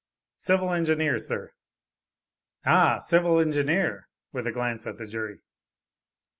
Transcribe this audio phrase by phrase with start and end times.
[0.37, 1.53] "Civil Engineer, sir."
[2.65, 5.41] "Ah, civil engineer, (with a glance at the jury).